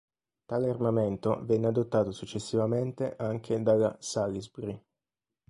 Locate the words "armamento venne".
0.67-1.67